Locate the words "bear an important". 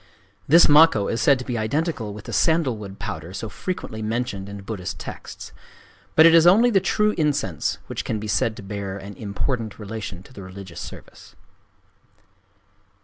8.63-9.77